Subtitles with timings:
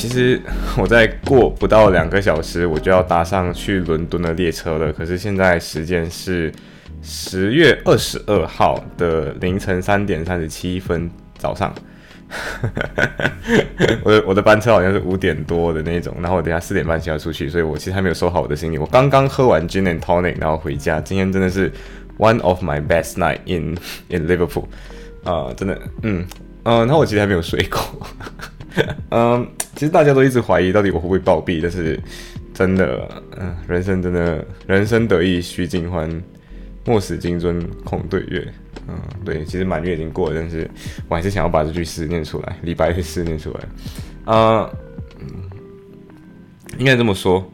[0.00, 0.40] 其实
[0.78, 4.90] 我在过不到两个小时，我就要搭上去伦敦的列车了。
[4.90, 6.50] 可是现在时间是
[7.02, 11.70] 十月二十二号的凌晨三点三十七分早上。
[14.02, 18.78] 我的我的班车好像是五点多的那种，然后我等下四点半就要出去，所以我其实还没有收好我的行李。
[18.78, 20.98] 我刚刚喝完 gin and tonic，然后回家。
[20.98, 21.70] 今天真的是
[22.16, 23.76] one of my best night in
[24.08, 24.64] in Liverpool
[25.24, 26.24] 啊，真的，嗯
[26.62, 28.06] 嗯，然后我其实还没有睡过。
[29.10, 31.98] 嗯，其实大家都一直怀疑到底我会不会暴毙，但是
[32.54, 36.08] 真的，嗯，人生真的，人生得意须尽欢，
[36.84, 38.46] 莫使金樽空对月。
[38.88, 40.68] 嗯，对，其实满月已经过了，但是
[41.08, 44.32] 我还是想要把这句诗念出来，李白的诗念出来。
[44.32, 44.70] 啊，
[45.18, 45.26] 嗯
[46.78, 47.44] 应该这么说，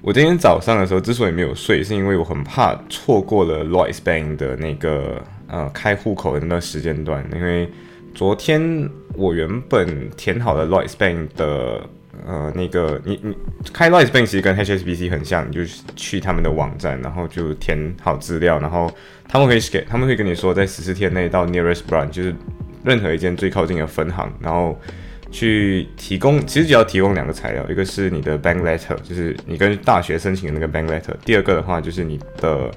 [0.00, 7.68] 我今天早上的时候之所以没有睡，是因为我很怕错过了 Lloyds Bank 的那个呃开户口的那段时间段，因为。
[8.14, 11.80] 昨天我原本填好了 Lloyds Bank 的
[12.26, 13.34] 呃那个，你你
[13.72, 15.60] 开 Lloyds Bank 其实跟 HSBC 很像，你就
[15.96, 18.90] 去他们的网站，然后就填好资料，然后
[19.26, 22.34] 他们会给他们会跟你说，在十四天内到 nearest branch，就是
[22.84, 24.78] 任何一间最靠近的分行，然后
[25.30, 32.70] 去提供，其实只要提供两个材料，一个是你的 bank letter，就是你跟大学申请的那个 bank letter，第二个的话就是你的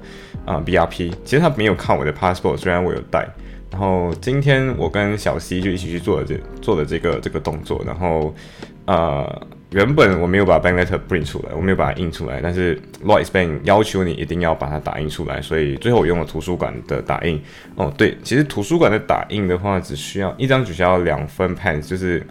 [0.44, 3.28] 啊 BRP，其实他没有看我的 passport，虽然我有带。
[3.70, 8.34] 然后今天我跟小 C 就一起去做了这做的这个这个动作，然后
[8.86, 17.42] 呃原本我没有把 bank letter print 出来，我没有把它印出来，但是 Lloyds Bank 要求你一定要把它打印出来，所以最后我用了图书馆的打印。
[17.74, 22.24] 哦，对，其实图书馆的打印的话，只需要一张只需要两分 pence，就是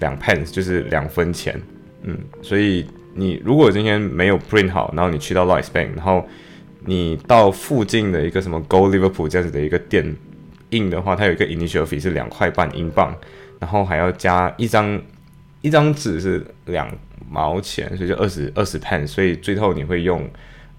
[0.00, 1.58] 两 pence，就是两分钱。
[2.02, 2.84] 嗯，所以
[3.14, 6.26] 你如果今天没有 print 好，然后你去到 Lloyds Bank，然后
[6.84, 10.14] 你到附近的一个什么 Go Liverpool 这样子的一个店。
[10.70, 13.14] 印的话，它有一个 initial fee 是两块半英镑，
[13.58, 15.00] 然后还要加一张
[15.60, 16.90] 一张纸是两
[17.28, 20.28] 毛钱，所以就二十二十 pen，所以最后你会用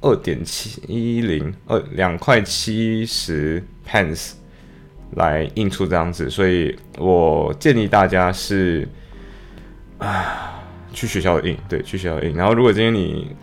[0.02, 4.32] 二点七一零二两块七十 pence
[5.12, 8.88] 来印出这张纸，所以我建议大家是
[9.98, 10.64] 啊
[10.94, 12.36] 去学校印，对，去学校印。
[12.36, 13.36] 然后如果今天你，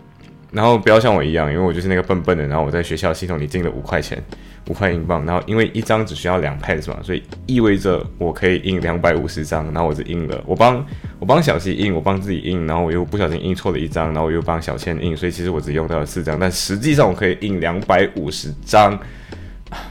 [0.51, 4.21] 然后不要像我一样，因为我就是那个笨笨的，然后我在学校系统里进了五块钱。
[4.67, 10.85] 五块英镑，然后因为一张只需要两 pence 嘛，所以意味着我可以印两百五十张，然后我只印了，我帮
[11.17, 18.95] 我帮小七印，我帮自己印，然后我又不小心印错了一张，然后我又帮小倩印，所以其实我只用到了四张，但实际上我可以印两百五十张，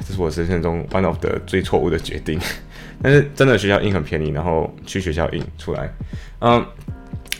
[0.06, 2.38] 这是我人生中 one of 的最错误的决定。
[3.02, 5.92] 但是真的学校印很便宜，然后去学校印出来，
[6.40, 6.64] 嗯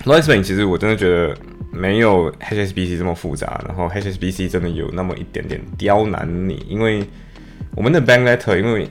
[0.05, 1.37] ，Lloyds Bank 其实我真的觉得。
[1.71, 7.05] 没有 HSBC 这么复杂，然后 HSBC 真的有那么一点点刁难你，因为
[7.75, 8.89] 我们的 bank letter，因为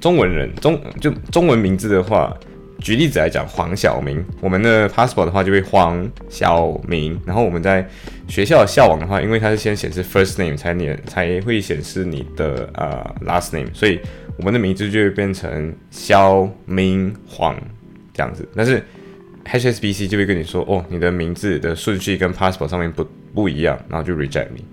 [0.00, 2.36] 中文人中就中文名字的话，
[2.80, 7.86] 举例子来讲，黄晓明，我们的 passport 的话就会黄晓明，然后我们在
[8.26, 14.00] 学校的校网的话，因为它是先显示 first name 才你才会显示你的呃 last name，所以
[14.38, 17.54] 我们的名字就会变成肖明黄
[18.12, 18.82] 这样子，但是。
[19.44, 24.64] HSBC 就会跟你说，哦，你的名字的顺序跟 passport 上面不不一样，然后就 reject 你。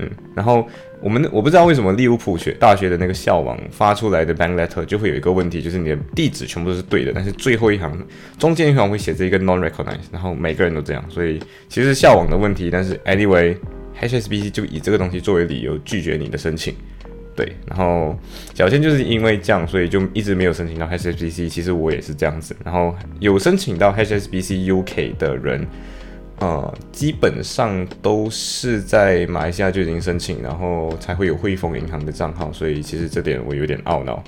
[0.00, 0.64] 嗯，然后
[1.00, 8.06] 我们我不知道为什么利物浦学大学的那个校网发出来的 bank letter 就会有一个问题，就是你的地址全部都是对的，但是最后一行
[8.38, 12.70] 中间一行会写着一个 non recognized，然后每个人都这样，所以其实校网的问题。
[12.70, 16.74] 但是 anyway，HSBC 就以这个东西作为理由拒绝你的申请。
[17.38, 18.18] 对，然后
[18.52, 21.48] 小千就是因为这样，所以就一直没有申请到 HSBC。
[21.48, 25.64] 其实我也是这样子，然后有申请到 HSBC UK 的人，
[26.40, 32.52] 呃，基本上都是在马来西亚就已经申请，然后才会有汇丰银行的账号。
[32.52, 34.20] 所以其实这点我有点懊恼。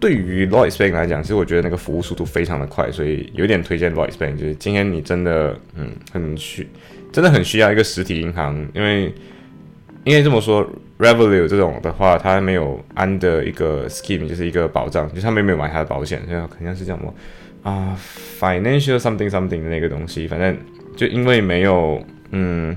[0.00, 4.34] 对于 l o y s Bank 来讲，其实我觉得那个服务速度非常的快，所以有点推荐 l o y s Bank。
[4.36, 6.68] 就是今天你真的，嗯，很需，
[7.12, 9.14] 真的很需要一个实体银行，因为。
[10.04, 10.66] 因为这么说
[10.98, 17.14] ，Revolut 这种的话，它没有安的一个 scheme，就是一个保障，就是他们没有买它的保险，这样肯定是这样么
[17.62, 17.94] 啊
[18.40, 20.56] ，financial something something 的那个东西，反正
[20.96, 22.74] 就因为没有，嗯，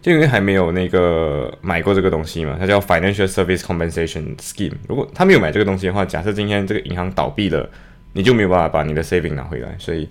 [0.00, 4.74] 就因为还没有那个买过这个东西嘛，它叫 financial service compensation scheme。
[4.88, 7.68] 如果他没有买这个东西的话，假设今天这个银行倒闭了，
[8.12, 10.08] 你就没有办法把你的 saving 拿回来，所以，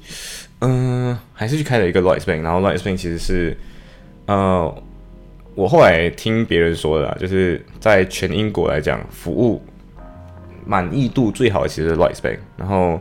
[0.60, 3.58] 嗯，还是去开了一个 rights bank，然后 rights bank 其实是，
[4.26, 4.84] 呃。
[5.56, 9.62] 我后来听别人说的，就是在全英国来讲，服务
[10.66, 13.00] 满意度最好的其实是 Lloyds Bank，然后。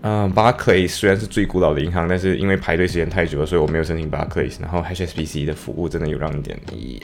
[0.00, 4.48] 嗯，巴克利虽然是最古老的银行，但是因为排队时间太久了，所以我没有申请巴克利。
[4.60, 6.56] 然后 HSBC 的服务真的有让一点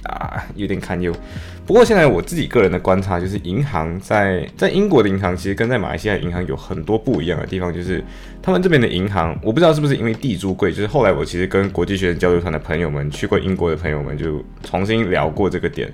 [0.05, 1.13] 啊，有点堪忧。
[1.67, 8.01] 不过现在我自己个人的观察就是，银行在在英国的银行其实跟在马来西亚银行有很多不一样的地方，就是
[8.41, 15.93] 他们这边的银行，我不知道是不是因为地租贵，就是后来我其实跟国际学生交流团的朋友们去过英国的朋友们就重新聊过这个点。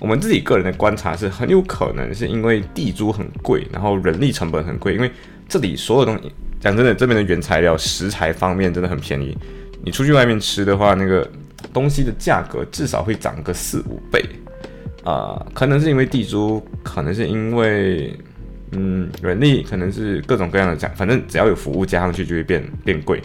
[0.00, 5.10] 我们自己个人的观察是很有可能是因为地租很贵，然后人力成本很贵，因为。
[5.48, 9.36] 这里所有东西，讲真的，这边的原材料、食材方面真的很便宜。
[9.84, 11.28] 你出去外面吃的话，那个
[11.72, 14.24] 东西的价格至少会涨个四五倍
[15.04, 15.46] 啊！
[15.52, 18.18] 可能是因为地租，可能是因为
[18.72, 23.20] 嗯人力，可能是各种各样的价，反正只要有服务加上去就会变变贵。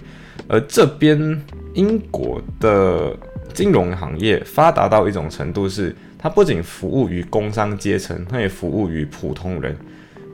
[0.47, 1.41] 而这边
[1.73, 3.15] 英国的
[3.53, 9.75] 金融行业发达到一种程度，是它不仅服务于工商阶层，它也服务于普通人。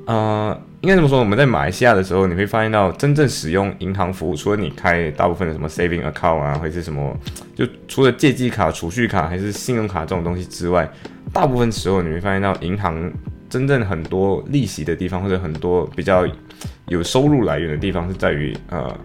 [0.06, 7.18] 呃，应该这么说，我们在马来西亚的时候，你会发现到真正使用银行服务，除了你开大部分的什么 saving account 啊，或者是什么，
[7.56, 10.88] 就除了借记卡、储蓄卡还是信用卡这种东西之外，
[11.34, 13.12] 大部分时候你会发现到银行
[13.50, 16.24] 真正很多利息的地方，或者很多比较
[16.88, 18.98] 有收入来源的地方，是在于呃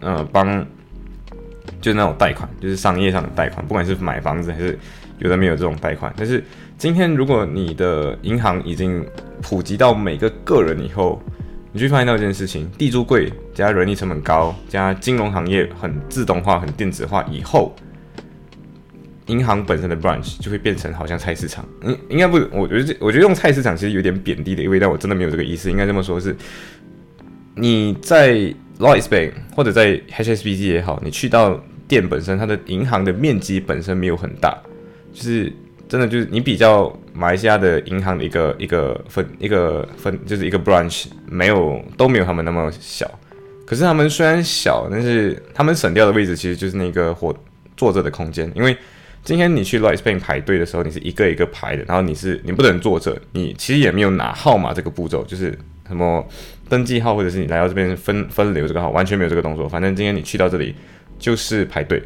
[0.00, 0.66] 呃帮，
[1.80, 4.76] 就是那种贷款，就是商业上的贷款，不管是买房子还是
[5.20, 6.42] 有的没有这种贷款，但是。
[6.78, 9.04] 今天，如果你的银行已经
[9.42, 11.20] 普及到每个个人以后，
[11.72, 17.74] 你就发现到一件事情：地租贵，加人力成本高，加金融行业很自动化、很电子化以后，
[19.26, 21.68] 银行本身的 branch 就会变成好像菜市场。
[21.80, 25.68] 嗯，应该不，我觉得我觉得用菜市场其实有点贬低的意味，但我真的没有这个意思。
[25.68, 26.36] 应该这么说，是
[27.56, 28.34] 你在
[28.78, 34.56] Lloyds Bank 或者在 HSBC 也好，你去到店本身，它的银行的面积本身没有很大，
[35.12, 35.52] 就是。
[35.88, 43.10] 真的就是你比较马来西亚的银行的一个一个分一个分就是一个 branch 没有都没有他们那么小，
[43.64, 47.34] 可是他们虽然小，但是他们省掉的位置其实就是那个或
[47.76, 48.50] 坐着的空间。
[48.54, 48.76] 因为
[49.24, 56.26] 今天你去 Lloyds Bank 排队的时候，你是一个一个排的，然后你是你不能坐着，你其实也没有拿号码这个步骤，就是什么
[56.68, 59.68] 登记号或者是你来到这边分分流这个号，完全没有这个动作。
[59.68, 60.74] 反正今天你去到这里
[61.18, 62.02] 就是排队。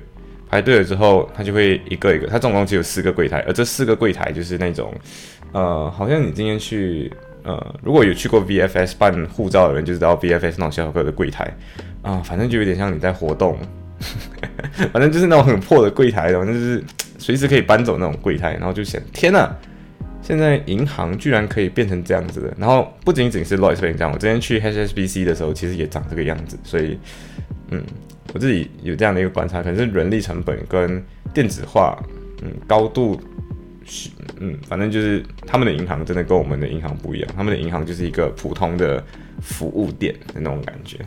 [0.52, 4.92] 排队了之后，他就会一个一个，他总共只有四个柜台，而这四个柜台就是那种，
[5.52, 7.10] 呃，好像你今天去，
[7.42, 11.50] 呃，如果有去过 VFS 办护照的人就知道 VFS 那种小小个的柜台，
[12.02, 13.56] 啊，反正就有点像你在活动，
[14.92, 16.84] 反正就是那种很破的柜台，反正就是
[17.16, 19.56] 随时可以搬走那种柜台，然后就想，天呐，
[20.20, 26.98] 现在银行居然可以变成这样子的，然后不仅仅是 Lloyds 这样，我之前去 HSBC 的时候，其实也长这个样子，所以，
[27.70, 27.82] 嗯。
[28.32, 31.02] 我自己有这样的一个观察，可能是人力成本跟
[31.34, 31.98] 电子化，
[32.42, 33.20] 嗯，高度，
[34.38, 39.02] 嗯，反正就是他们的银行真的跟我们的银行不一样，他们的银行就是一个普通的
[39.40, 40.98] 服务店的那种感觉，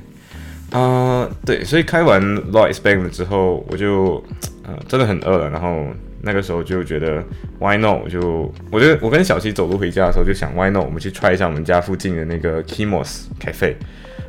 [0.71, 2.21] 啊，对，所以开完
[2.51, 4.23] l o i s Bank 之后，我就，
[4.63, 5.87] 呃，真的很饿了，然后
[6.21, 7.23] 那个时候就觉得
[7.59, 8.09] Why not？
[8.09, 10.85] 就我觉得我跟小七走路回家的时候就想 Why not？
[10.85, 13.75] 我们去 try 一下我们家附近的那个 Kimos Cafe，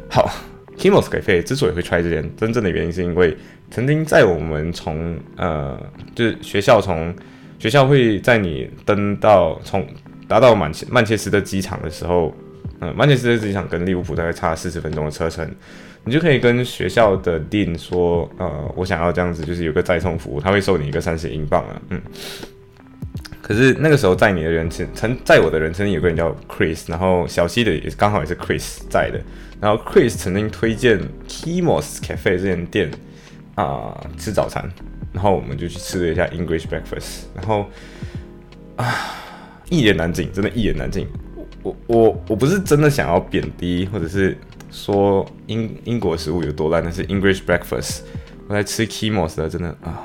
[0.08, 0.30] 好。
[0.78, 3.36] Kimos 给费之所以会出来这间，真正的原因是因为
[3.70, 5.80] 曾经在我们从呃，
[6.14, 7.14] 就是学校从
[7.58, 9.86] 学校会在你登到从
[10.28, 12.34] 达到曼切曼切斯特机场的时候，
[12.80, 15.48] 嗯，曼切斯特机场跟利物浦大概差四十分钟的车程，
[16.04, 22.00] 你就可以跟学校的 Dean 说，呃，我想要这样子，就是有个再送服务，他会收你一个三十英镑啊，嗯。
[23.40, 29.20] 可是那个时候在你的人称曾在我的人称有个人叫 Chris，然后小西的也刚好也是 Chris 在的。
[29.60, 32.90] 然后 Chris 曾经推荐 Kimos Cafe 这间店
[33.54, 34.68] 啊吃早餐，
[35.12, 37.66] 然后我们就去吃了一下 English breakfast，然后
[38.76, 38.94] 啊
[39.70, 41.06] 一言难尽，真的，一言难尽。
[41.62, 44.36] 我我我不是真的想要贬低或者是
[44.70, 48.00] 说英英国食物有多烂，但是 English breakfast
[48.46, 50.04] 我在吃 Kimos 的真的啊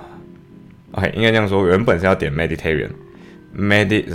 [0.93, 2.89] ，OK 应该这样说，原本是要点 Mediterranean。
[3.58, 4.05] Medi，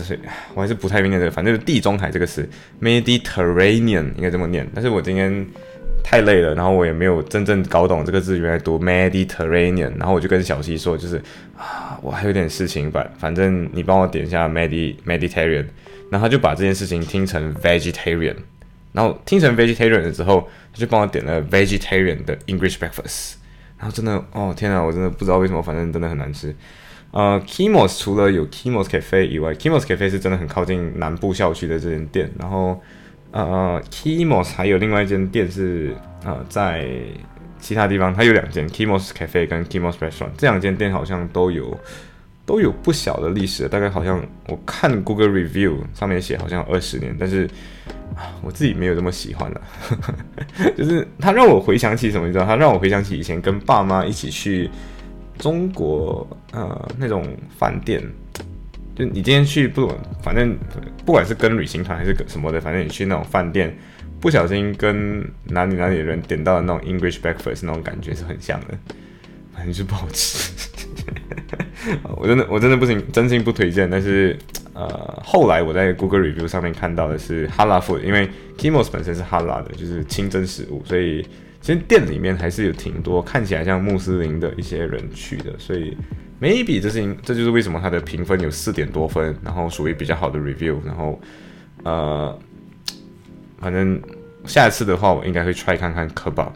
[0.55, 2.49] 我还是不太会念这个，反正地中海这个词
[2.81, 4.67] ，Mediterranean 应该这么念。
[4.75, 5.47] 但是我今天
[6.03, 11.21] 太累了，然后我也没有真正搞懂这个字原来读 Mediterranean，然后我就跟小西说，就是
[11.57, 15.67] 啊，我还有点事情，反反正你帮我点一下 Medi Mediterranean，
[16.11, 18.37] 然后他就把这件事情听成 Vegetarian，
[18.93, 23.35] 然后听成 Vegetarian 了之后，他就帮我点了 Vegetarian 的 English breakfast，
[23.79, 26.55] 然后真的，哦天啊，我真的不知道为什么，反正真的很难吃。
[27.13, 32.31] 呃，Kimos 除了有 Kimos Cafe 以外，Kimos Cafe 是真的很靠近南部校区的这间店。
[32.39, 32.81] 然后，
[33.31, 35.95] 呃，Kimos 还有另外一间店是
[36.25, 36.87] 呃在
[37.59, 41.79] 其他地方，它有两间 Kimos Cafe 跟 Kimos Restaurant，这两间店好像都有
[42.45, 47.49] 都有不小的历史，大概好像我看 Google Review 上面写好像二十年，但是
[48.15, 49.61] 啊，我自己没有这么喜欢的，
[50.77, 52.45] 就是它让我回想起什么，你知道？
[52.45, 54.71] 它让我回想起以前跟爸妈一起去
[55.39, 57.27] 中国呃那种
[57.59, 58.03] 饭店，
[58.95, 60.57] 就你今天去不，反正
[61.05, 63.77] 不管是跟旅行团还是什么的，反正你去那种饭店。
[64.19, 68.69] 不小心跟哪里哪里的人点到的那种 English breakfast 那种感觉是很像的，
[69.55, 70.51] 反正就不好吃。
[72.17, 73.89] 我真的我真的不行，真心不推荐。
[73.89, 74.37] 但是
[74.73, 81.25] 呃，后来我在 Google review 上面看到的是 Hala food，因为 Kimos 本身是 Halal 的，就是清真食物，所以
[81.67, 85.53] 其实店里面还是有挺多看起来像穆斯林的一些人去的。
[85.59, 85.97] 所以
[86.41, 91.21] maybe 这是这就是为什么它的评分有四点多分，然后属于比较好的 review，然后
[91.83, 92.39] 呃。
[93.59, 93.99] 反正
[94.45, 96.51] 下一次的话，我应该会 try 看看 kebab。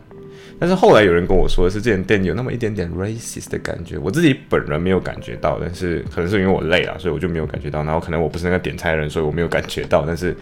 [0.58, 3.96] 但是后来有人跟我说的是，这间店有那么一点点 racist 的感觉。
[3.96, 7.82] 我自己本人没有感觉到，但是可能是因为我累了，所以我就没有感觉到。
[7.82, 10.04] 然后可能我不是那个点菜人，所以我没有感觉到。
[10.06, 10.36] 但是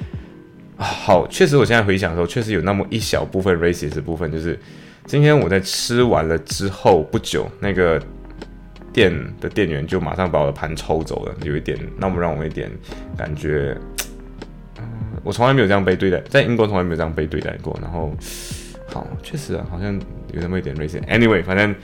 [0.79, 4.59] 好，确实我现在回想的时候，确实有那么一小部分 racist 部分，就是
[5.07, 8.01] 今天我在吃完了之后不久，那个
[8.93, 12.71] 店的店员就马上把我的盘抽走了，有一点，那么让我一点
[13.17, 13.77] 感觉。
[15.25, 17.77] 我从来没有这样被对待，在英国从来没有这样被对待过。
[17.83, 18.17] 然后，
[18.87, 19.93] 好，确实啊，好像
[20.33, 21.03] 有那么一点 racist。
[21.07, 21.75] Anyway，反正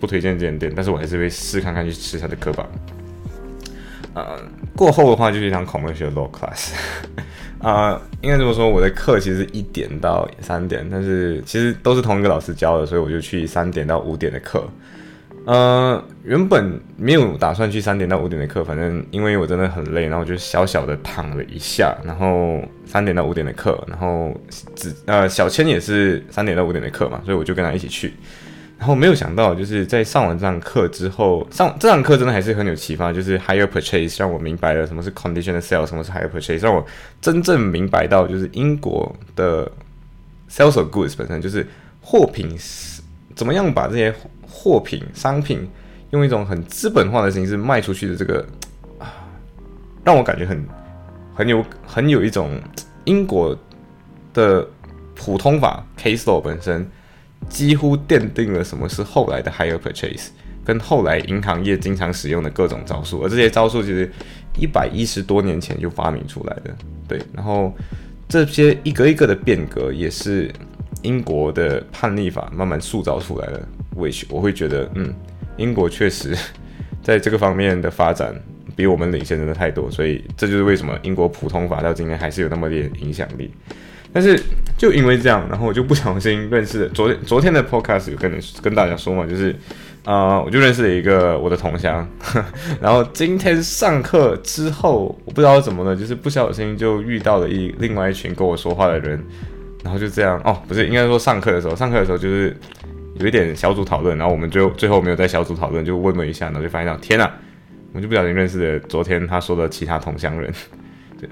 [0.00, 2.66] 不推荐这间店，但是我还是会试看看去吃它的课吧。
[4.14, 4.38] 呃，
[4.76, 6.72] 过后的话就是一堂 commercial law class。
[7.60, 14.66] 啊， 应该这么说，我的课其实一点到三点，但是其实都是同一个老师教的，所以我就去三点到五点的课。
[15.46, 24.38] 呃，原本没有打算去三点到五点的课，反正因为我真的很累，然后我就小小的躺了一下，然后三点到五点的课，然后
[24.76, 28.12] 只呃小千也是三点到五点的课嘛，所以我就跟他一起去，
[28.80, 36.84] 然后没有想到就是在上完这堂课之后，上这堂课真的还是很有启发，就是 higher purchase 让我明白了什么是 conditional sale，什么是 higher purchase，让我
[37.20, 39.70] 真正明白到就是英国的
[40.50, 41.64] sales of goods 本身就是
[42.00, 42.58] 货品
[43.36, 44.12] 怎么样把这些。
[44.52, 45.66] 货品、商品
[46.10, 48.44] 用一种很资本化的形式卖出去的这个
[48.98, 49.14] 啊，
[50.04, 50.62] 让我感觉很
[51.32, 52.60] 很有很有一种
[53.04, 53.56] 英国
[54.34, 54.68] 的
[55.14, 56.86] 普通法 case law 本身
[57.50, 60.28] 几乎奠定了什么是后来的 higher purchase，
[60.64, 64.10] 跟后来银行业经常使用的各种招数，而这些招数其实
[64.56, 66.74] 一百一十多年前就发明出来的。
[67.06, 67.74] 对，然后
[68.28, 70.50] 这些一个一个的变革也是
[71.02, 73.60] 英国的判例法慢慢塑造出来的。
[73.96, 75.12] which 我会觉得，嗯，
[75.56, 76.34] 英国确实
[77.02, 78.32] 在这个方面的发展
[78.76, 83.50] 比我们领先真的太多，所以这就是为什么英国普通法到今天还是有那么点影响力。
[84.12, 84.40] 但是
[84.76, 86.88] 就因为这样，然后我就不小心认识了。
[86.94, 89.54] 昨天昨天的 podcast 有跟跟大家说嘛，就是
[90.04, 92.06] 啊，我就认识了一个我的同乡。
[92.80, 99.22] 然后今天上课之后，我不知道怎么了，就是不小心就遇到了一另外一群跟我说话的人，
[99.84, 102.56] 然后就这样哦，不是应该说上课的时候，上课的时候就是。
[103.18, 107.30] 有一点小组讨论，然后我们就最后没有在小组讨论，就问了一下，然后就发现到天呐，
[107.92, 110.50] 我就不小心认识了昨天他说的其他同乡人，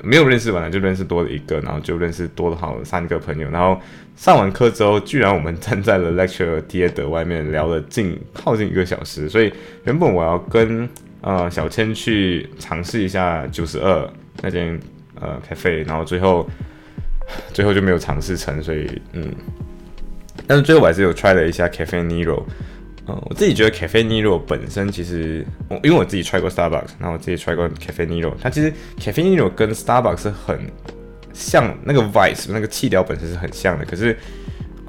[0.02, 3.80] 没有认识完了就认识多了一个，然后就认识多了好三个朋友，然后
[4.16, 9.52] 上完课之后，居然我们站在了 lecture theater 外面聊了近靠近一个小时，所以
[9.85, 10.88] 原本我要跟
[11.21, 14.09] 呃小千去尝试一下九十二
[14.42, 14.78] 那间
[15.21, 16.49] 呃 cafe，然后最后
[17.52, 19.35] 最后就没有尝试成，所以嗯。
[20.47, 22.42] 但是最后我还是有 try 了一下 Cafe Nero，
[23.08, 30.60] 嗯，我自己觉得 Cafe Nero 本身其实，我因为我自己 try 过 Starbucks，然后我自己 try 过 Cafe Nero，它其实 Cafe Nero 跟 Starbucks 是很
[31.32, 33.84] 像，那个 vice，那个气调本身是很像的。
[33.86, 34.14] 可是，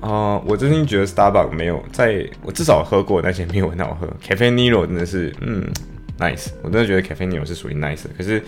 [0.01, 4.07] 啊，我真心觉得 Starbucks 没有，在我至少喝过那些没有很好喝。
[4.21, 5.65] Cafe Nero 真的是，嗯
[6.19, 8.03] ，nice，我真的觉得 Cafe Nero 是属于 nice。
[8.17, 8.43] 可是，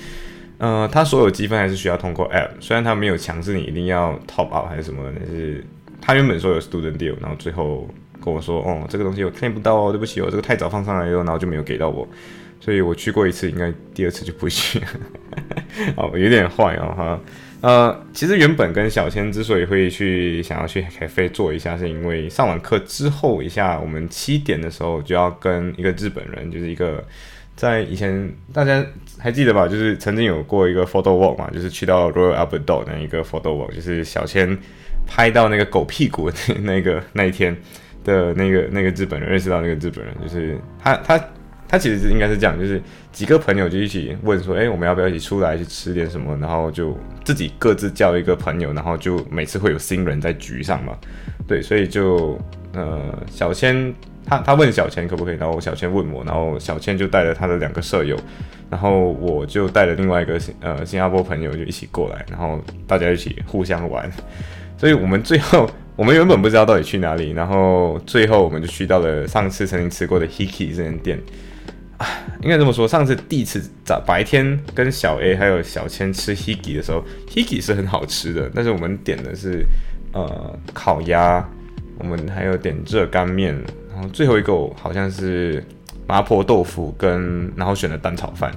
[0.58, 5.64] 呃，它所有积分还是需要通过 app，虽然它没有强制你一定要 top up 还是什么，但是。
[6.04, 7.88] 他原本说有 student deal，然后最后
[8.24, 12.08] 跟我说，哦，这个东西我看不到哦，对不起哦，这个太早放上来了，然后就没有给到我，
[12.60, 14.80] 所以我去过一次，应该第二次就不会去。
[15.98, 17.20] 哦，有点坏哦，哈，
[17.62, 27.04] 呃，其实原本跟小千之所以会去想要去 cafe 做一下，是因为上完课之后一下，我们七点的时候就要跟一个日本人，就是一个
[27.56, 28.86] 在以前大家
[29.18, 34.58] 还记得吧，就是曾经有过一个 photo walk 嘛，就是去到 Royal Albert Dock 那一个 photo walk，就是小千。
[35.04, 37.58] 拍到那个狗屁股的那个那一天
[38.04, 41.20] 的那个那个日本人认识到那个日本人，就是他他
[41.68, 42.82] 他其实是应该是这样，就是
[43.12, 46.38] 几个朋友就一起问说，哎，我们要不要一起出来去吃点什么？
[46.38, 50.98] 然后就自己各自叫一个朋友，然后就每次会有新人在局上嘛，
[51.48, 52.38] 对，所以就
[52.74, 53.94] 呃小千
[54.26, 58.18] 他他问小千可不可以，然后小千问我，然后小千就带了他的两个舍友，
[58.70, 64.12] 然后我就带了另外一个呃新加坡朋友就一起过来，然后大家一起互相玩，
[64.78, 65.70] 所以我们最后
[66.02, 71.20] 我们原本不知道到底去哪里，然后最后我们就去到了上次曾经吃过的 Hiki 这间店。
[72.42, 79.64] 应该这么说，上次第一次早白天跟小 A 还有小千吃 Hiki 的时候，Hiki 是很好吃的，但是我们点的是
[80.12, 81.48] 呃烤鸭，
[82.00, 83.54] 我们还有点热干面，
[83.94, 85.64] 然后最后一个好像是
[86.08, 88.52] 麻婆豆腐跟然后选了蛋炒饭，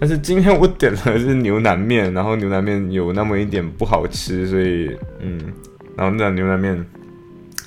[0.00, 5.38] 但是今天我点的是牛腩面，然后牛腩面有那么一点不好吃，所以嗯，
[5.98, 6.86] 然后那牛腩面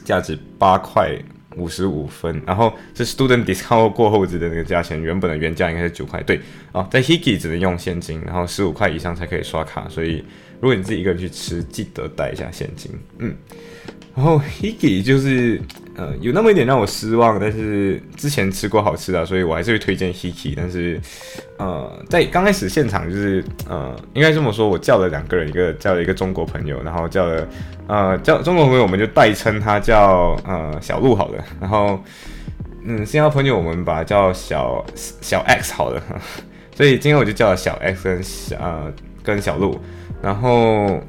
[0.04, 1.16] 价值八块。
[1.58, 6.24] 五十五分，然后是 student discount 过后值的那个价钱，原本的原价应该是九块。
[6.24, 6.40] 对，
[6.72, 10.24] 哦，在 Hiki 只能用现金，然后十五块以上才可以刷卡，所以
[10.62, 12.90] 如果你自己一个人去吃，记得带一下现金。
[13.18, 13.36] 嗯，
[14.16, 15.62] 然后 Hiki 就是。
[15.98, 20.54] 呃，有那么一点让我失望，但是之前吃过好吃的，所以我还是会推荐 Hiki。
[20.56, 21.00] 但是，
[21.58, 27.48] 呃，在刚开始现场就是，呃，应该这么说，我叫了两个人，一个叫了一个中国朋友，然后叫了，
[27.88, 31.44] 呃，叫中国朋友，我们就代称他叫呃小鹿好了。
[31.60, 32.02] 然后，
[32.86, 36.02] 嗯，新加坡朋友我们把他叫小小 X 好了。
[36.74, 38.94] 所以今天我就叫了小 X 跟小呃
[39.24, 39.78] 跟小鹿，
[40.22, 41.02] 然后。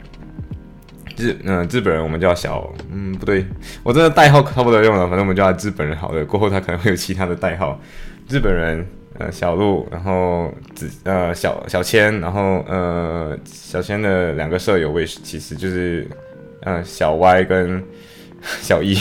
[1.17, 3.45] 日嗯，日本人我们叫小嗯不对，
[3.83, 6.25] 我这个代号差不多用了，反正我们叫他日本人好了。
[6.25, 7.81] 过后他可能会有其他的代号，
[8.29, 8.87] 日本人
[9.19, 16.09] 呃小鹿，然后子呃小小千，然后呃小千的两个舍友位其实就是
[16.63, 17.85] 呃小 Y 跟
[18.61, 18.97] 小 E，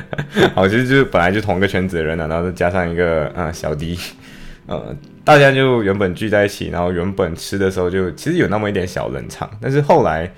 [0.54, 3.98] 好，其实就是本来就同一个圈子的人啊，然后再加上一个呃小 D，
[4.66, 10.32] 呃大家就原本聚在一起，然后原本吃的时候就其实有那么一点小冷场，但是后来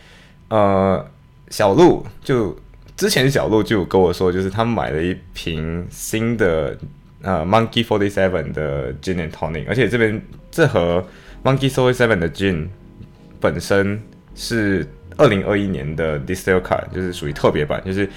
[0.49, 1.07] 呃。
[1.53, 2.57] 小鹿就
[2.97, 6.75] 之前小鹿就跟我说，就是他买了一瓶新的
[7.21, 11.07] 呃 Monkey Forty Seven 的 Gin and Tonic，而且这边这盒
[11.45, 12.69] Monkey Forty Seven 的 Gin
[13.39, 14.01] 本身
[14.35, 14.87] 是
[15.19, 17.83] 二零二一年的 Distill Card，就是属于特别版。
[17.85, 18.09] 就是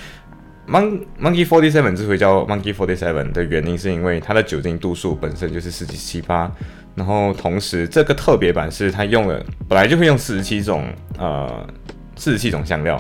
[0.65, 6.50] Mon Monkey Forty Seven 之所以叫 Monkey Forty Seven 的原因，是因为它的酒精度数本身就是四十七八，
[6.95, 11.67] 然后同时这个特别版是它用了本来就会用四十七种呃
[12.15, 12.98] 四十七种香料。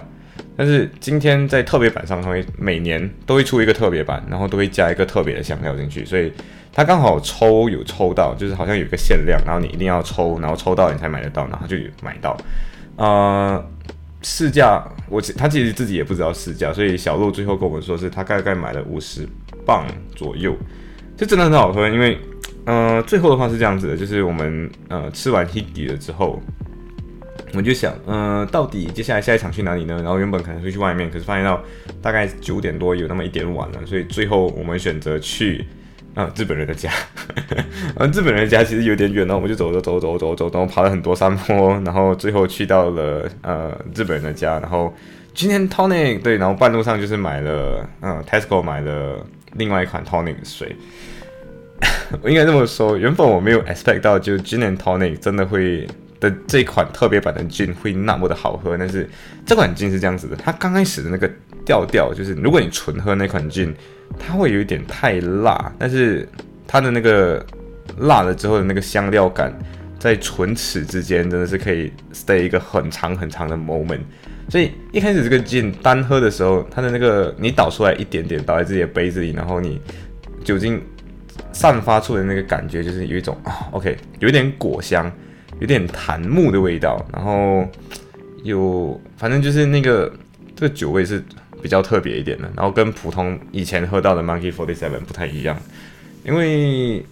[0.57, 6.31] 但是今天在特别版上，它会每年都会出一个特别版，然后都会加一个特别的香料进去，所以
[6.71, 12.37] 它刚好抽有抽到，就是好像有一个限量，然后你一定要抽，然后抽到你才买得到，然后就买到。
[12.95, 13.61] 呃，
[14.21, 19.27] 市价我他其实自己也不知道市价，所以小鹿最后跟我们说是他大概买了五十
[19.65, 20.55] 磅左右，
[21.17, 22.17] 这真的很好喝，因为
[22.63, 26.41] 呃最后的话是这样子的，就是我们呃吃完 Hiki 了之后。
[27.55, 29.95] 我们就想，嗯，到底接下来下一场去哪里呢？
[30.03, 31.63] 然后原本可能会去外面，可是发现到
[32.01, 35.65] 大概九点多有那么一点晚了，所以最后我们选择去
[36.15, 36.91] 啊日本人的家。
[38.13, 44.59] 日本人的家其实有点远，然后我们就走走走走走走，然后爬了很多山坡，然后最后去到了呃日本人的家。
[44.59, 44.93] 然后
[45.33, 50.75] 今天 tonic 对，然后半路上就是买了嗯 Tesco 买了另外一款 tonic 水。
[52.21, 55.87] 我 应该这么说，原本我没有 expect 到就今年 tonic 真的会。
[56.19, 59.07] 的这款特别版的 gin 会那么的好喝，但是
[59.45, 61.29] 这款 gin 是这样子的，它刚开始的那个
[61.65, 63.73] 调调就是，如果你纯喝那款 gin，
[64.17, 66.27] 它会有一点太辣，但是
[66.65, 67.45] 它的那个
[67.99, 69.53] 辣了之后的那个香料感，
[69.99, 73.99] 在唇齿之间真的是可以 stay 一个很长很长的 moment。
[74.47, 79.81] 所以一开始这个 gin 单喝的时候，它的那个你倒出来一点点倒在自己的杯子里，然后你
[80.43, 80.81] 酒精
[81.51, 85.11] 散发出的那个感觉，就是有一种啊 OK，有一点果香。
[85.59, 87.65] 有点檀木的味道，然后
[88.43, 90.11] 有反正就是那个
[90.55, 91.23] 这个酒味是
[91.61, 95.57] 比较特别一点的，然后跟普通以前喝到的 Monkey Forty Seven 不太一样，
[96.23, 97.03] 因为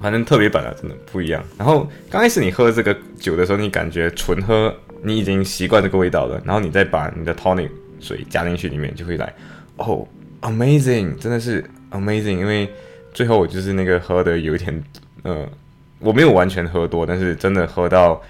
[0.00, 1.42] 反正特别版的真的不一样。
[1.58, 9.34] 然后刚开始你喝这个酒的时候，你感觉纯喝你已经习惯这个味道了，然后你再把你的 tonic 水加进去里面，就会来
[9.76, 10.06] 哦
[10.42, 12.68] ，amazing，真的是 amazing，因为
[13.14, 14.84] 最后我就是那个喝的有一点
[15.22, 15.48] 呃。
[16.02, 18.20] 我没有完全喝多，但是真的喝到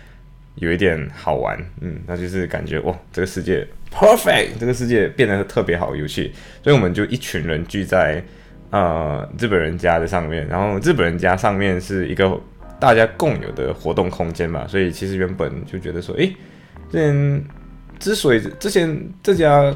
[0.57, 6.33] 有一点好玩，嗯，那就是感觉哇，这个世界 perfect，这个世界变得特别好有趣，
[6.63, 8.23] 所以我们就一群人聚在
[8.71, 12.39] 呃日本人家的上面，然后日本人家上面是一个
[12.79, 16.33] 大家共有的活动空间嘛，所以其实原本就觉得说，诶，
[16.91, 17.45] 之前
[17.99, 19.75] 之所以之前这家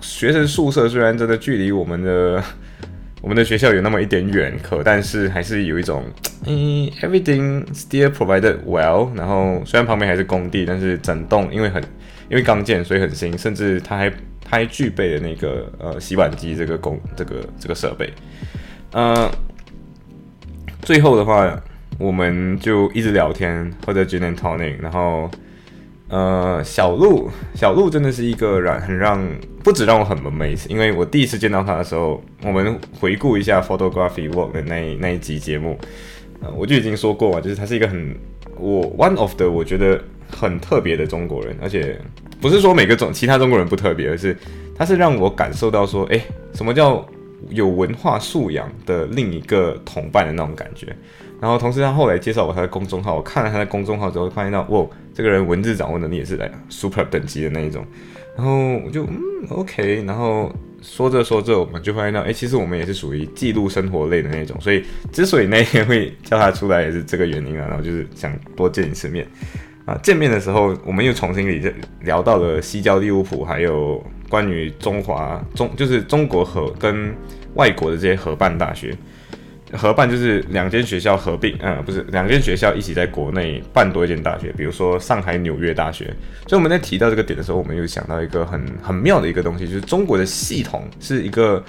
[0.00, 2.42] 学生宿舍虽然真的距离我们的。
[3.22, 6.02] 我们的学校有那么一点远，可但是还是有一种，
[6.44, 9.14] 嗯，everything still provided well。
[9.14, 11.80] 然后虽然旁边还是工地，但是整栋因为很
[12.28, 18.12] 因为刚建，所以很新，甚至它还它还具备了那个呃洗碗机这个工这个这个设备。
[18.90, 19.30] 呃，
[20.82, 21.62] 最后的话，
[21.98, 25.30] 我们就一直聊天，或者 gin and tonic，然后
[26.12, 29.26] 呃，小鹿小鹿真的是一个让很让
[29.64, 35.76] 不止让我很 AMAZ 因为我第一次见到他的时候，我们回顾一下 photography work 的那那一集节目，
[36.40, 38.14] 呃，我就已经说过嘛，就是他是一个很
[38.58, 40.00] 我 one of the 我觉得。
[40.34, 42.00] 很特别的中国人，而且
[42.40, 44.34] 不是说每个中其他中国人不特别，而是
[44.74, 46.18] 他是让我感受到说，哎，
[46.54, 47.06] 什么叫
[47.50, 50.86] 有文化素养的另一个同伴的那种感觉。
[51.42, 57.84] 然后同时他后来介绍我他的公众号，我看了他的公众号之后，发现到，哇，这个人文字掌握能力也是来 super 等级的那一种。
[58.36, 59.18] 然后我就嗯
[59.50, 64.56] OK，然后说着说着，我们就发现到，哎，其实我们也是属于记录生活类的那种。
[64.60, 67.66] 所以之所以那天会叫他出来，也是这个原因啊。
[67.68, 69.26] 然后就是想多见一次面。
[69.84, 77.12] 啊，见面的时候，我们又重新聊聊到了西郊利物浦，还有关于中华中就是中国和跟
[77.54, 78.96] 外国的这些合办大学，
[79.72, 86.04] 合办就是两间学校合并，嗯，不是两间学校一起在国内办多一间大学，比如说上海纽约大学。
[86.46, 91.64] 所以我们在提到这个点的时候，我们又想到一个很很妙的一个东西，就是中国的系统是一个，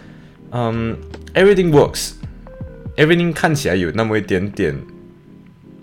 [0.52, 0.98] 嗯
[1.34, 4.76] ，everything works，everything 看起来有那么一点点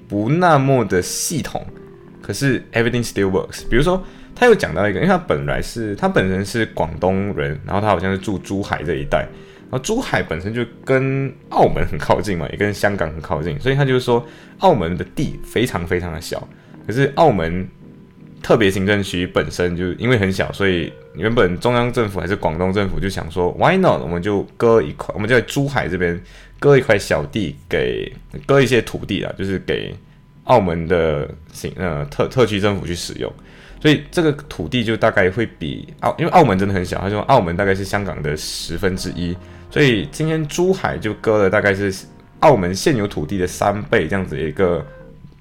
[0.09, 1.67] 不那么的系统。
[2.21, 3.63] 可是 everything still works。
[3.69, 4.01] 比如说，
[4.37, 9.27] 他又讲到一个，因为他本来是他本人是广东人，然后他好像是住珠海这一带，
[9.71, 14.27] 然后珠海本身就跟澳门很靠近嘛，也跟香港很靠近，所以他就是说，
[14.59, 16.47] 澳门的地非常非常的小。
[16.87, 17.69] 可是澳门
[18.43, 24.01] 特别行政区本身就因为很小，所以原本中央政府还是广东政府就想说，why not？
[24.03, 26.21] 我们就割一块，我们就在珠海这边
[26.59, 28.13] 割一块小地给
[28.47, 29.95] 割一些土地啊，就是给。
[30.45, 33.33] 澳门的行呃特特区政府去使用，
[33.81, 39.37] 所以这个土地就大概会比澳，因为澳门真的很小，他说澳门大概是香港的十分之一，
[39.71, 41.95] 所以今天珠海就割了大概是
[42.41, 44.85] 澳门现有土地的三倍这样子一个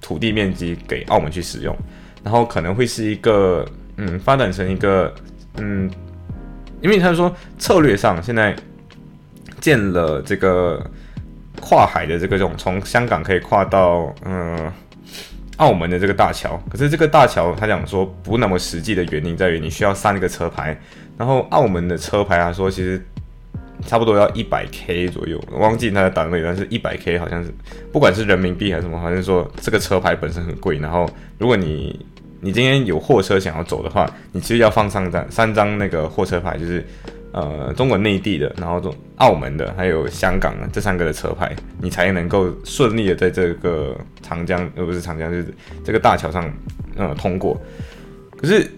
[0.00, 1.76] 土地面积给澳门去使用，
[2.22, 3.66] 然后可能会是一个
[3.96, 5.12] 嗯发展成一个
[5.58, 5.90] 嗯，
[6.80, 8.54] 因为他说策略上现在
[9.60, 10.80] 建了这个
[11.60, 14.72] 跨海的这个种从香港可以跨到嗯。
[15.56, 20.74] 澳门的这个大桥，可是这个大桥他讲说不那么实际的原因在于你需要三个车牌，
[21.18, 22.98] 然后澳门的车牌他说其实
[23.86, 27.50] 差不多要一百 K 左右，忘记它的单位，但是一百 K 好像是
[27.92, 32.04] 不管是人民币还是什么，好像说这个车牌本身很贵，然后如果你
[32.40, 36.84] 你今天有货车想要走的话，你其实要放上张三张那个货车牌，就是。
[37.32, 46.52] 呃，中国内地的，然后中澳门的，还有香港的这三个的车牌，你才能够顺利的在这个长江，而不是长江，就是这个大桥上，
[46.96, 47.56] 呃，通过。
[48.36, 48.68] 可是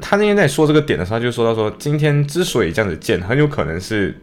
[0.00, 4.16] 他那天在说这个点的时候，他就说到说，今天之所以这样子建，很有可能是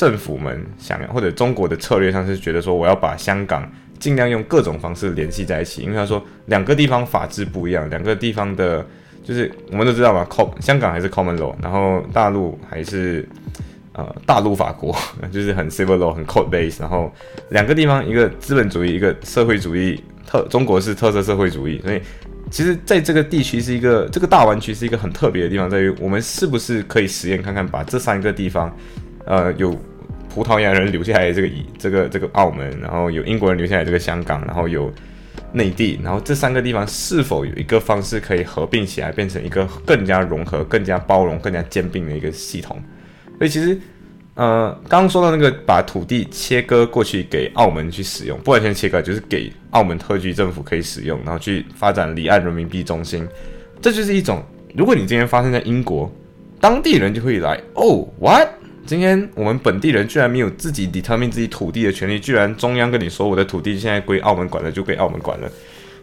[0.00, 8.86] 政府们想要，或者中国的策略上是觉得说，我要把香港尽量用各种方式联系在一起，因为他说两个地方法制不一样，两个地方的。
[9.22, 13.28] 就是我们都知道嘛，com 香港还是 common law，然后大陆还是
[13.92, 14.96] 呃大陆法国，
[15.30, 17.12] 就是很 civil law，很 code base，然后
[17.50, 22.00] 两个地方一个资本主义，一个社会主义特，中国是特色社会主义，所以
[22.50, 28.74] 其实在这个地区是一个这个大湾区是一个很特别的地方，在于我们是不是可以实验看看，把这三个地方，
[29.26, 29.78] 呃有
[30.32, 34.90] 葡萄牙人留下来这个以这个这个澳门，然后有英国人留下来这个香港，然后有。
[35.52, 42.80] 内地，然后这三个地方是否有一个方式可以合并起来，变成一个更加融合、更加包容、更加兼并的一个系统？
[43.36, 43.76] 所以其实，
[44.34, 53.26] 呃，刚刚说到那个把土地切割过去给澳门去使用，不完全切割，就是给澳门特区政府可以使用，然后去发展离岸人民币中心，
[53.80, 54.44] 这就是一种，
[54.76, 56.08] 如果你今天发生在英国，
[56.60, 58.46] 当地人就会来，哦，what？
[58.90, 65.48] 今天我们本地人居然没有自己 determine 自己土地的权利，居然中央跟你说我的土地现在归澳门管了，就归澳门管了。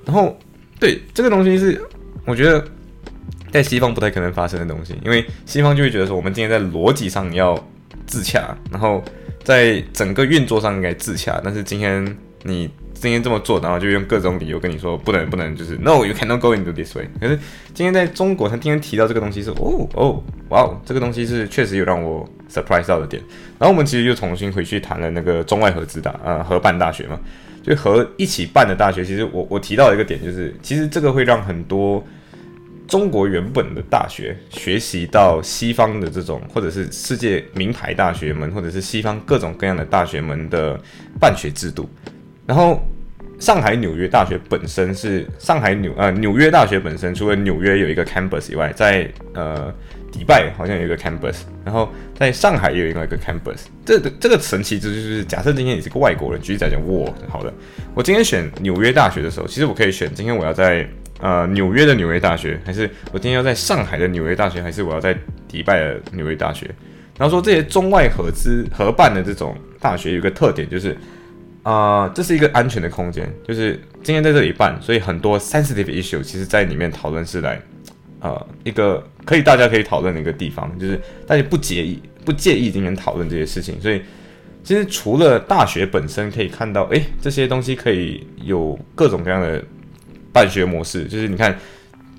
[0.05, 0.39] 然后，
[0.79, 1.81] 对这个东西是
[2.23, 2.63] 我觉得
[3.51, 7.61] 在西方不太可能发生的东西，因为西方就会觉得说我们今天在逻辑上要
[8.05, 9.03] 自洽，然后
[9.43, 12.69] 在整个运作上应该自洽，但是今天你。
[12.99, 17.07] 今天这么做，然后就用各种理由跟你说不能不能，就是 No，you cannot go into this way。
[17.21, 17.37] 可是
[17.73, 23.21] 今天在中国，他今天提到这个东西是哦哦哇哦，这个东西是确实有让我 surprise 到的点。
[23.59, 27.19] 然后我们其实又重新回去谈了那个中外合资大呃合办大学嘛，
[27.63, 29.05] 就和一起办的大学。
[29.05, 32.03] 其实我我提到一个点就是，其实这个会让很多
[32.87, 40.79] 中国原本的大学学习到西方的这种，或者是世界名牌大学们，或者是西方各种各样的大学们的
[41.19, 41.87] 办学制度。
[42.47, 42.81] 然后，
[43.39, 49.71] 上海纽约大学本身是上海纽呃纽约大学本身，除了纽约有一个 campus 以外，在呃
[50.11, 53.65] 迪拜好像有一个 campus，然后在上海也有一个 campus。
[53.85, 57.53] 这这个神奇之处就是，假设今天你是个外国人，举例来讲，我好的，
[57.93, 60.87] 我今天选纽约大学的时候，其实我可以选今天我要在
[61.19, 65.13] 呃纽约的纽约大学，还是我今天要在上海的纽约大学，还是我要在
[65.49, 66.65] 迪拜的纽约大学。
[67.19, 70.97] 然后说这些中外合资合办的这种大学有个特点就是。
[71.67, 77.61] 啊，这是一个安全的空间，就是今天在这里办，所以很多 sensitive issue 其实在里面讨论是来，
[78.21, 84.01] 呃，一个可以大家可以讨论的一个地方，就是大家不介意不介意今天讨论这些事情，所以
[84.63, 89.61] 其实除了大学本身可以看到，诶，这些东西可以有各种各样的
[90.31, 91.53] 办学模式，就是你看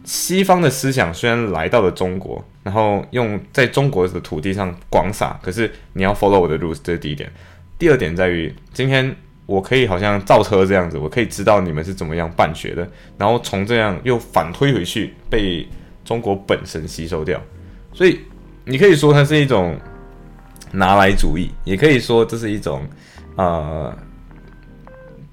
[0.04, 7.32] 西方的思想虽然来到了中国，然后用在中国的土地上广撒，可是你要 follow 我的 rules，这是第一点，
[7.78, 9.16] 第二点在于今天。
[9.48, 15.66] 我可以好像造车这样子，我可以知道你们是怎么样办学的，然后从这样又反推回去被
[16.04, 17.40] 中国本身吸收掉，
[17.94, 18.20] 所以
[18.66, 19.74] 你可以说它是一种
[20.70, 22.86] 拿来主义，也可以说这是一种
[23.36, 23.96] 呃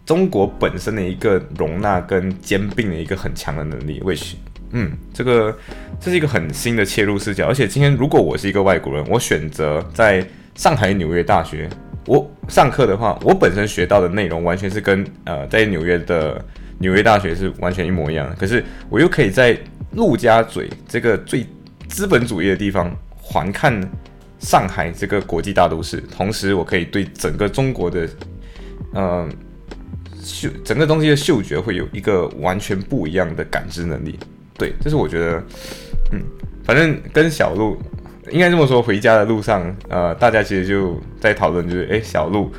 [0.06, 4.00] 中国本身的一个容纳跟兼并的一个很强的能力。
[4.00, 4.36] which
[4.72, 5.54] 嗯，这个
[6.00, 10.26] 这是一个很新的切入视角，而且今天如果我是一个外国人，我选择在
[10.56, 11.70] 上海纽约大学。
[12.06, 16.44] 我上课的话，我本身学到的内容完全是跟呃在纽约的
[16.80, 18.36] 纽约大学是完全一模一样的。
[18.36, 19.58] 可是我又可以在
[19.94, 21.46] 陆家嘴这个最
[21.88, 23.80] 资本主义的地方环看
[24.40, 28.08] 上海这个国际大都市，同时我可以对整个中国的
[28.94, 29.28] 嗯
[30.22, 34.20] 嗅整个东西的嗅觉会有一个完全不一样的感知能力。
[34.58, 35.44] 对，这是我觉得
[36.12, 36.22] 嗯，
[36.64, 37.78] 反正跟小鹿。
[38.32, 42.52] 应该这么说，回家的路上，呃，大家其实就在讨论，就是，诶，小鹿，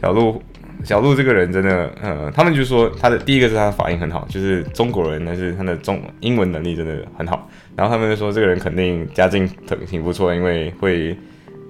[0.00, 0.42] 小鹿，
[0.84, 7.48] 小鹿这个人真的，呃，他们就说他的第一个是他的发音很好，就是中国人，但是他的中英文能力真的很好。
[7.76, 11.16] 然后他们就说这个人肯定家境挺挺不错，因为会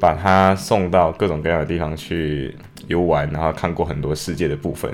[0.00, 2.54] 把他送到各种各样的地方去
[2.88, 4.90] 游玩，然后看过很多世界的部分。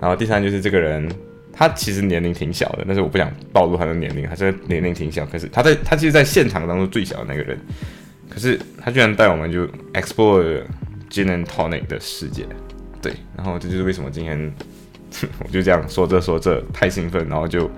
[0.00, 1.08] 然后第三就是这个人。
[1.56, 5.24] 他其实年龄挺小的，但是我不想暴露他的年龄，还是年龄挺小。
[5.26, 7.56] 可是他在他其实，在现场当中最小的那个人，
[8.34, 10.64] 可是他居然带我们就 explore
[11.08, 12.44] gin and tonic 的世界，
[13.00, 13.12] 对。
[13.36, 14.52] 然后这就是为什么今天
[15.38, 17.70] 我就这样说这说这太兴奋，然后就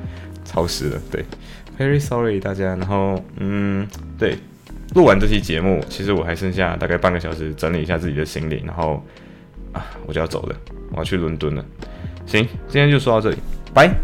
[0.46, 1.00] 超时了。
[1.10, 1.22] 对
[1.78, 2.74] ，very sorry 大家。
[2.76, 3.86] 然后嗯，
[4.18, 4.38] 对，
[4.94, 9.04] 录完这期节目，其实我还剩下大概半个小时整理一下自己的行李，然后
[9.72, 10.56] 啊，我就要走了，
[10.92, 11.62] 我要去伦敦了。
[12.24, 13.36] 行，今天就说到这里。
[13.74, 13.94] 拜。